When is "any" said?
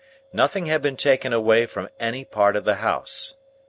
1.99-2.25